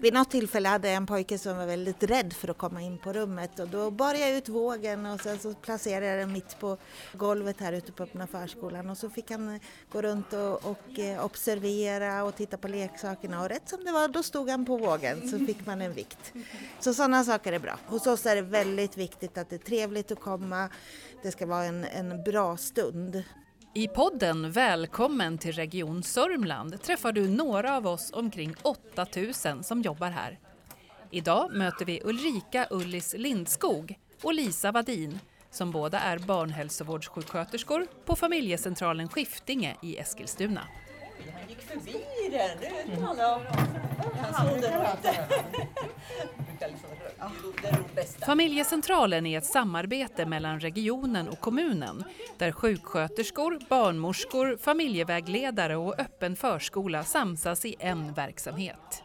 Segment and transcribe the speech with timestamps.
[0.00, 2.98] Vid något tillfälle hade jag en pojke som var väldigt rädd för att komma in
[2.98, 6.58] på rummet och då bar jag ut vågen och sen så placerade jag den mitt
[6.60, 6.76] på
[7.12, 9.60] golvet här ute på öppna förskolan och så fick han eh,
[9.92, 14.08] gå runt och, och eh, observera och titta på leksakerna och rätt som det var
[14.08, 16.32] då stod han på vågen så fick man en vikt.
[16.80, 17.78] Så sådana saker är bra.
[17.86, 20.68] Hos oss är det väldigt viktigt att det är trevligt att komma,
[21.22, 23.22] det ska vara en, en bra stund.
[23.74, 30.10] I podden Välkommen till Region Sörmland träffar du några av oss omkring 8000 som jobbar
[30.10, 30.38] här.
[31.10, 35.20] Idag möter vi Ulrika Ullis Lindskog och Lisa Vadin
[35.50, 40.62] som båda är barnhälsovårdssjuksköterskor på familjecentralen Skiftinge i Eskilstuna.
[41.32, 43.00] Han gick förbi den, det vet.
[44.20, 45.28] Han såg den inte.
[48.26, 52.04] Familjecentralen är ett samarbete mellan regionen och kommunen
[52.38, 59.02] där sjuksköterskor, barnmorskor, familjevägledare och öppen förskola samsas i en verksamhet.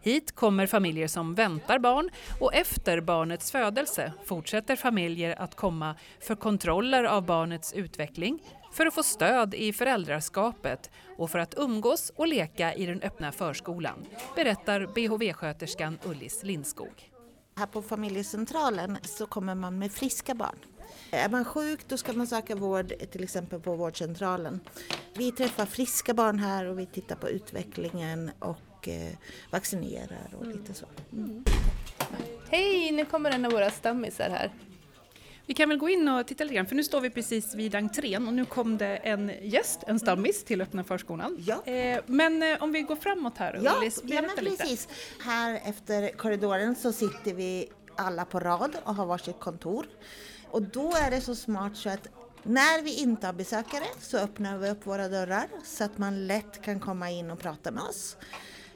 [0.00, 2.10] Hit kommer familjer som väntar barn
[2.40, 8.94] och efter barnets födelse fortsätter familjer att komma för kontroller av barnets utveckling, för att
[8.94, 14.06] få stöd i föräldraskapet och för att umgås och leka i den öppna förskolan,
[14.36, 17.10] berättar BHV-sköterskan Ullis Lindskog.
[17.56, 20.56] Här på familjecentralen så kommer man med friska barn.
[21.10, 24.60] Är man sjuk då ska man söka vård till exempel på vårdcentralen.
[25.14, 29.12] Vi träffar friska barn här och vi tittar på utvecklingen och eh,
[29.50, 30.86] vaccinerar och lite så.
[31.12, 31.44] Mm.
[32.50, 34.52] Hej, nu kommer en av våra stammisar här.
[35.52, 37.74] Vi kan väl gå in och titta lite grann, för nu står vi precis vid
[37.74, 41.36] entrén och nu kom det en gäst, en stammis, till öppna förskolan.
[41.46, 41.72] Ja.
[41.72, 44.56] Eh, men eh, om vi går framåt här Ja, Ullis, ja berätta men lite.
[44.56, 44.88] precis.
[45.24, 49.86] Här efter korridoren så sitter vi alla på rad och har varsitt kontor.
[50.50, 52.08] Och då är det så smart så att
[52.42, 56.62] när vi inte har besökare så öppnar vi upp våra dörrar så att man lätt
[56.62, 58.16] kan komma in och prata med oss.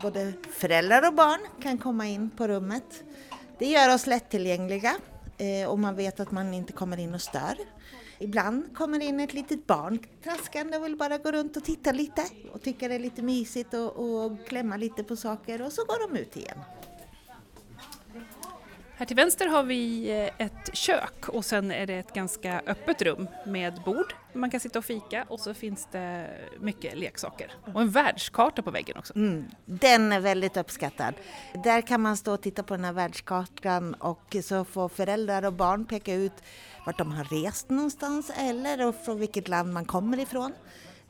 [0.00, 3.04] Både föräldrar och barn kan komma in på rummet.
[3.58, 4.96] Det gör oss lättillgängliga
[5.38, 7.56] Eh, och man vet att man inte kommer in och stör.
[8.18, 12.22] Ibland kommer in ett litet barn traskande och vill bara gå runt och titta lite
[12.52, 16.08] och tycker det är lite mysigt och, och klämma lite på saker och så går
[16.08, 16.58] de ut igen.
[18.98, 23.02] Här till vänster har vi eh, ett kök och sen är det ett ganska öppet
[23.02, 24.14] rum med bord.
[24.32, 26.30] Man kan sitta och fika och så finns det
[26.60, 27.52] mycket leksaker.
[27.74, 29.16] Och en världskarta på väggen också.
[29.16, 31.14] Mm, den är väldigt uppskattad.
[31.64, 35.52] Där kan man stå och titta på den här världskartan och så får föräldrar och
[35.52, 36.42] barn peka ut
[36.86, 40.52] vart de har rest någonstans eller från vilket land man kommer ifrån.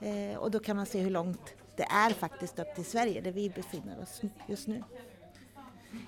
[0.00, 3.32] Eh, och då kan man se hur långt det är faktiskt upp till Sverige där
[3.32, 4.82] vi befinner oss just nu.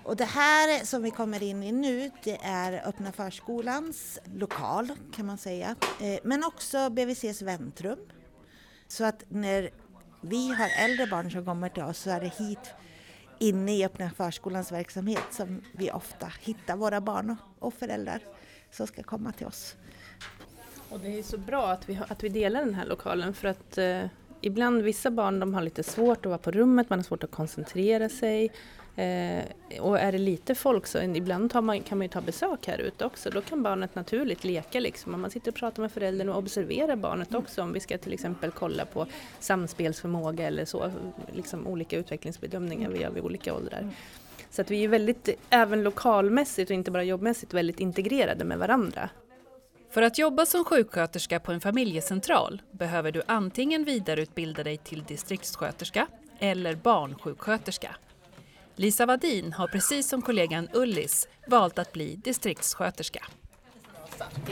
[0.05, 5.27] Och det här som vi kommer in i nu, det är öppna förskolans lokal kan
[5.27, 5.75] man säga.
[6.01, 7.99] Eh, men också BVCs väntrum.
[8.89, 9.71] Så att när
[10.21, 12.71] vi har äldre barn som kommer till oss så är det hit
[13.39, 18.21] inne i öppna förskolans verksamhet som vi ofta hittar våra barn och- föräldrar
[18.71, 19.77] som ska komma till oss.
[20.91, 23.79] Och det är så bra att vi, att vi delar den här lokalen för att
[23.79, 24.05] eh,
[24.41, 27.31] ibland vissa barn de har lite svårt att vara på rummet, man har svårt att
[27.31, 28.51] koncentrera sig.
[28.99, 29.45] Eh,
[29.81, 32.79] och är det lite folk så ibland tar man, kan man ju ta besök här
[32.79, 33.31] ute också.
[33.31, 35.15] Då kan barnet naturligt leka liksom.
[35.15, 37.63] Om man sitter och pratar med föräldern och observerar barnet också.
[37.63, 39.07] Om vi ska till exempel kolla på
[39.41, 40.93] samspelsförmåga eller så.
[41.33, 43.91] Liksom olika utvecklingsbedömningar vi gör vid olika åldrar.
[44.51, 49.11] Så att vi är väldigt, även lokalmässigt och inte bara jobbmässigt, väldigt integrerade med varandra.
[49.91, 56.07] För att jobba som sjuksköterska på en familjecentral behöver du antingen vidareutbilda dig till distriktssköterska
[56.39, 57.97] eller barnsjuksköterska.
[58.79, 63.25] Lisa Vadin har precis som kollegan Ullis valt att bli distriktssköterska.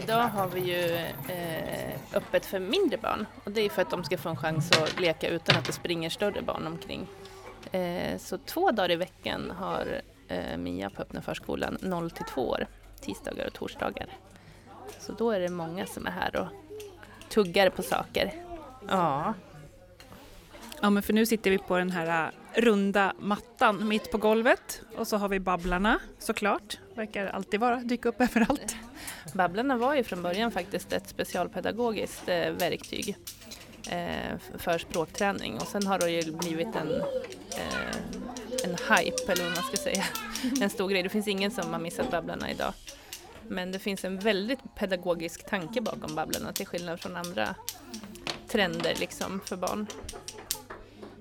[0.03, 0.97] Idag har vi ju
[1.35, 4.73] eh, öppet för mindre barn och det är för att de ska få en chans
[4.73, 7.07] att leka utan att det springer större barn omkring.
[7.73, 12.49] Eh, så två dagar i veckan har eh, Mia på öppna förskolan 0 till 2
[12.49, 12.67] år,
[13.01, 14.07] tisdagar och torsdagar.
[15.01, 16.49] Så då är det många som är här och
[17.29, 18.33] tuggar på saker.
[18.89, 19.35] Ja,
[20.81, 25.09] Ja, men för nu sitter vi på den här runda mattan mitt på golvet och
[25.09, 26.79] så har vi Babblarna såklart.
[26.95, 28.77] Verkar alltid vara, dyka upp överallt.
[29.35, 33.17] Babblarna var ju från början faktiskt ett specialpedagogiskt eh, verktyg
[33.91, 37.01] eh, för språkträning och sen har det ju blivit en,
[37.51, 37.97] eh,
[38.65, 40.05] en hype eller vad man ska säga,
[40.61, 41.03] en stor grej.
[41.03, 42.73] Det finns ingen som har missat Babblarna idag.
[43.49, 47.55] Men det finns en väldigt pedagogisk tanke bakom Babblarna till skillnad från andra
[48.49, 49.87] trender liksom för barn.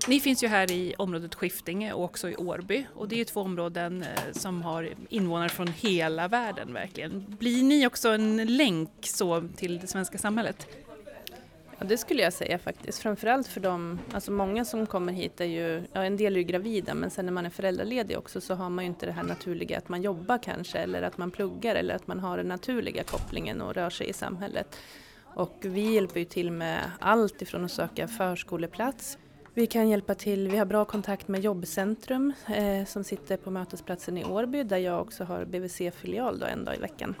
[0.08, 3.24] Ni finns ju här i området Skiftinge och också i Årby och det är ju
[3.24, 7.36] två områden eh, som har invånare från hela världen verkligen.
[7.38, 10.68] Blir ni också en länk så till det svenska samhället?
[11.78, 12.98] Ja, det skulle jag säga faktiskt.
[12.98, 16.44] Framförallt för de alltså många som kommer hit är ju, ja en del är ju
[16.44, 19.22] gravida men sen när man är föräldraledig också så har man ju inte det här
[19.22, 23.02] naturliga att man jobbar kanske eller att man pluggar eller att man har den naturliga
[23.02, 24.76] kopplingen och rör sig i samhället.
[25.34, 29.18] Och vi hjälper ju till med allt ifrån att söka förskoleplats.
[29.56, 34.18] Vi kan hjälpa till, vi har bra kontakt med Jobbcentrum eh, som sitter på mötesplatsen
[34.18, 37.14] i Årby där jag också har BVC-filial en dag i veckan.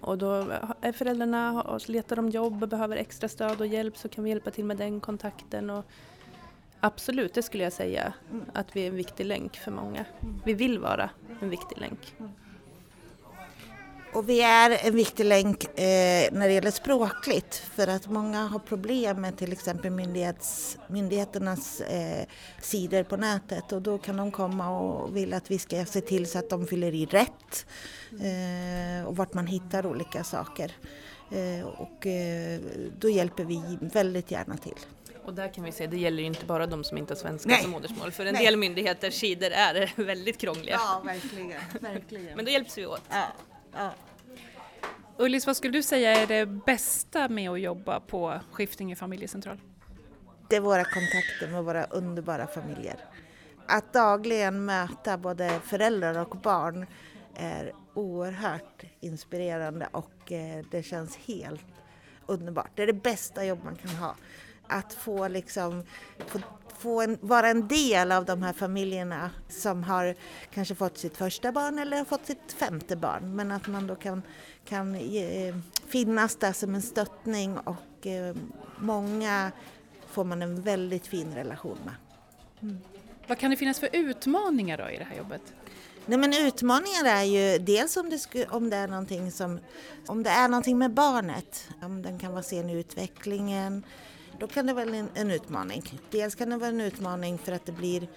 [0.00, 0.32] Och då
[0.80, 4.50] är föräldrarna letar de jobb och behöver extra stöd och hjälp så kan vi hjälpa
[4.50, 5.70] till med den kontakten.
[5.70, 5.84] Och
[6.80, 8.12] absolut, det skulle jag säga
[8.52, 10.04] att vi är en viktig länk för många.
[10.44, 11.10] Vi vill vara
[11.40, 12.14] en viktig länk.
[14.12, 18.58] Och vi är en viktig länk eh, när det gäller språkligt för att många har
[18.58, 22.26] problem med till exempel myndighets, myndigheternas eh,
[22.60, 26.30] sidor på nätet och då kan de komma och vill att vi ska se till
[26.30, 27.66] så att de fyller i rätt
[28.10, 30.72] eh, och vart man hittar olika saker.
[31.78, 32.06] Och
[32.98, 34.74] då hjälper vi väldigt gärna till.
[35.24, 37.48] Och där kan vi se, det gäller ju inte bara de som inte har svenska
[37.48, 37.62] Nej.
[37.62, 38.44] som modersmål, för en Nej.
[38.44, 40.74] del myndigheters sidor är väldigt krångliga.
[40.74, 41.60] Ja, verkligen.
[41.80, 42.36] verkligen.
[42.36, 43.02] Men då hjälps vi åt.
[43.10, 43.26] Ja,
[43.72, 43.92] ja.
[45.16, 49.60] Ullis, vad skulle du säga är det bästa med att jobba på Skiftinge familjecentral?
[50.48, 52.96] Det är våra kontakter med våra underbara familjer.
[53.66, 56.86] Att dagligen möta både föräldrar och barn
[57.34, 61.66] är oerhört inspirerande och eh, det känns helt
[62.26, 62.70] underbart.
[62.74, 64.14] Det är det bästa jobb man kan ha.
[64.66, 65.84] Att få liksom
[66.26, 66.38] få
[66.78, 70.14] få en, vara en del av de här familjerna som har
[70.50, 73.36] kanske fått sitt första barn eller har fått sitt femte barn.
[73.36, 74.22] Men att man då kan,
[74.64, 75.54] kan ge,
[75.86, 78.36] finnas där som en stöttning och eh,
[78.78, 79.52] många
[80.10, 81.94] får man en väldigt fin relation med.
[82.62, 82.78] Mm.
[83.26, 85.42] Vad kan det finnas för utmaningar då i det här jobbet?
[86.06, 89.60] Nej men utmaningar är ju dels om det, sku, om det är någonting som,
[90.06, 93.82] om det är någonting med barnet, om den kan vara sen i utvecklingen,
[94.38, 96.00] då kan det vara en, en utmaning.
[96.10, 98.08] Dels kan det vara en utmaning för att det blir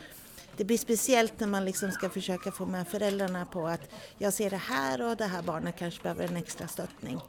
[0.58, 3.82] det blir speciellt när man liksom ska försöka få med föräldrarna på att
[4.18, 7.22] jag ser det här och det här barnet kanske behöver en extra stöttning.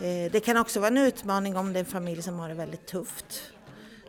[0.00, 2.54] Eh, det kan också vara en utmaning om det är en familj som har det
[2.54, 3.42] väldigt tufft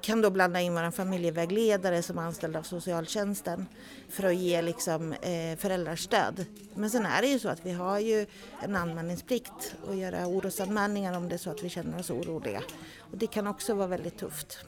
[0.01, 3.65] kan då blanda in vår familjevägledare som är anställd av socialtjänsten
[4.09, 6.45] för att ge liksom, eh, föräldrarstöd.
[6.75, 8.25] Men sen är det ju så att vi har ju
[8.62, 12.62] en anmälningsplikt och göra orosanmälningar om det är så att vi känner oss oroliga.
[13.00, 14.59] Och det kan också vara väldigt tufft.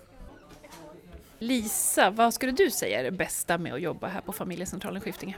[1.40, 5.38] Lisa, vad skulle du säga är det bästa med att jobba här på familjecentralen Skiftinge?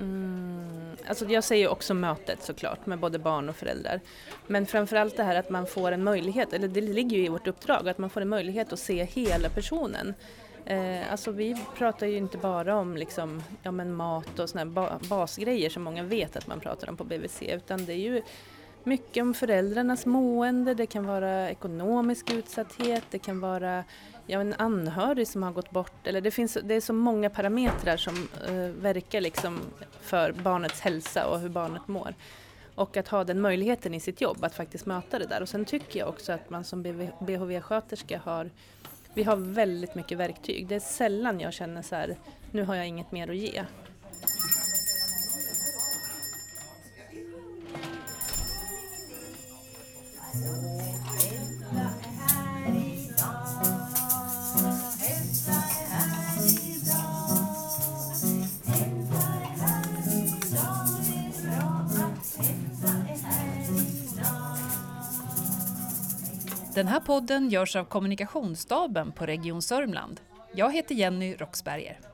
[0.00, 4.00] Mm, alltså jag säger också mötet såklart med både barn och föräldrar.
[4.46, 7.46] Men framförallt det här att man får en möjlighet, eller det ligger ju i vårt
[7.46, 10.14] uppdrag, att man får en möjlighet att se hela personen.
[10.64, 14.98] Eh, alltså vi pratar ju inte bara om liksom, ja, men mat och såna ba
[15.08, 18.22] basgrejer som många vet att man pratar om på BVC utan det är ju
[18.84, 23.84] mycket om föräldrarnas mående, det kan vara ekonomisk utsatthet, det kan vara
[24.26, 26.06] ja, en anhörig som har gått bort.
[26.06, 29.60] Eller det, finns, det är så många parametrar som eh, verkar liksom
[30.00, 32.14] för barnets hälsa och hur barnet mår.
[32.74, 35.42] Och att ha den möjligheten i sitt jobb att faktiskt möta det där.
[35.42, 36.84] Och sen tycker jag också att man som
[37.20, 38.50] BHV-sköterska har
[39.14, 40.66] vi har väldigt mycket verktyg.
[40.66, 42.16] Det är sällan jag känner så här,
[42.50, 43.64] nu har jag inget mer att ge.
[66.74, 70.20] Den här podden görs av kommunikationsstaben på Region Sörmland.
[70.54, 72.13] Jag heter Jenny Roxberger.